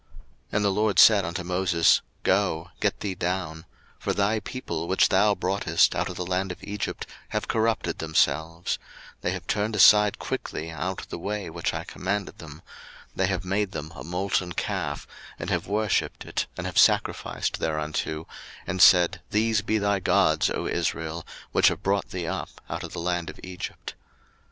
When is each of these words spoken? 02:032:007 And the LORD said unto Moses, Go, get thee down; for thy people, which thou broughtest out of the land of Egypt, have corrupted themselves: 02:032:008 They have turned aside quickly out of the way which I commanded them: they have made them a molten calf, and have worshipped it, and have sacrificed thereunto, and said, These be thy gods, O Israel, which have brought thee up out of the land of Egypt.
02:032:007 0.01 0.09
And 0.55 0.65
the 0.65 0.71
LORD 0.71 0.97
said 0.97 1.25
unto 1.25 1.43
Moses, 1.43 2.01
Go, 2.23 2.71
get 2.79 3.01
thee 3.01 3.13
down; 3.13 3.65
for 3.99 4.13
thy 4.13 4.39
people, 4.39 4.87
which 4.87 5.09
thou 5.09 5.35
broughtest 5.35 5.93
out 5.93 6.09
of 6.09 6.15
the 6.15 6.25
land 6.25 6.51
of 6.51 6.57
Egypt, 6.63 7.05
have 7.29 7.47
corrupted 7.47 7.99
themselves: 7.99 8.79
02:032:008 9.17 9.21
They 9.21 9.31
have 9.33 9.45
turned 9.45 9.75
aside 9.75 10.17
quickly 10.17 10.71
out 10.71 11.01
of 11.01 11.09
the 11.09 11.19
way 11.19 11.51
which 11.51 11.71
I 11.75 11.83
commanded 11.83 12.39
them: 12.39 12.63
they 13.15 13.27
have 13.27 13.45
made 13.45 13.73
them 13.73 13.93
a 13.95 14.03
molten 14.03 14.53
calf, 14.53 15.05
and 15.37 15.51
have 15.51 15.67
worshipped 15.67 16.25
it, 16.25 16.47
and 16.57 16.65
have 16.65 16.79
sacrificed 16.79 17.59
thereunto, 17.59 18.25
and 18.65 18.81
said, 18.81 19.21
These 19.29 19.61
be 19.61 19.77
thy 19.77 19.99
gods, 19.99 20.49
O 20.49 20.65
Israel, 20.65 21.27
which 21.51 21.67
have 21.67 21.83
brought 21.83 22.09
thee 22.09 22.25
up 22.25 22.59
out 22.71 22.81
of 22.83 22.93
the 22.93 22.99
land 23.01 23.29
of 23.29 23.39
Egypt. 23.43 23.93